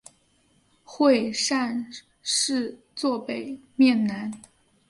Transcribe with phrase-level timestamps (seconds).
[0.83, 1.85] 会善
[2.23, 4.31] 寺坐北面南。